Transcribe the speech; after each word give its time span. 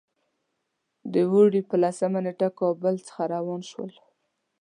د 1.13 1.15
وري 1.31 1.61
په 1.69 1.75
لسمه 1.83 2.19
نېټه 2.25 2.49
کابل 2.59 2.95
څخه 3.07 3.21
روان 3.33 3.61
شولو. 3.69 3.99